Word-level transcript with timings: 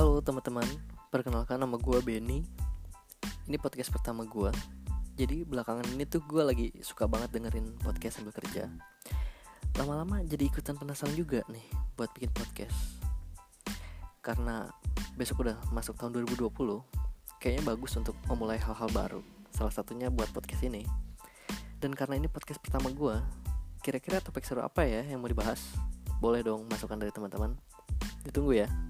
Halo 0.00 0.16
teman-teman, 0.24 0.64
perkenalkan 1.12 1.60
nama 1.60 1.76
gue 1.76 2.00
Benny. 2.00 2.40
Ini 3.44 3.60
podcast 3.60 3.92
pertama 3.92 4.24
gue 4.24 4.48
Jadi 5.12 5.44
belakangan 5.44 5.84
ini 5.92 6.08
tuh 6.08 6.24
gue 6.24 6.40
lagi 6.40 6.72
suka 6.80 7.04
banget 7.04 7.28
dengerin 7.36 7.76
podcast 7.84 8.16
sambil 8.16 8.32
kerja. 8.32 8.64
Lama-lama 9.76 10.24
jadi 10.24 10.48
ikutan 10.48 10.80
penasaran 10.80 11.12
juga 11.12 11.44
nih 11.52 11.68
buat 12.00 12.08
bikin 12.16 12.32
podcast. 12.32 12.96
Karena 14.24 14.72
besok 15.20 15.44
udah 15.44 15.60
masuk 15.68 16.00
tahun 16.00 16.16
2020 16.16 16.48
Kayaknya 17.36 17.62
bagus 17.68 17.92
untuk 18.00 18.16
memulai 18.24 18.56
hal-hal 18.56 18.88
baru 18.96 19.20
Salah 19.52 19.76
satunya 19.76 20.08
buat 20.08 20.32
podcast 20.32 20.64
ini. 20.64 20.80
Dan 21.76 21.92
karena 21.92 22.16
ini 22.16 22.32
podcast 22.32 22.56
pertama 22.64 22.88
gue 22.88 23.20
Kira-kira 23.84 24.24
topik 24.24 24.48
seru 24.48 24.64
apa 24.64 24.80
ya 24.80 25.04
yang 25.04 25.20
mau 25.20 25.28
dibahas? 25.28 25.60
Boleh 26.24 26.40
dong 26.40 26.64
masukan 26.72 26.96
dari 26.96 27.12
teman-teman. 27.12 27.52
Ditunggu 28.24 28.64
ya. 28.64 28.89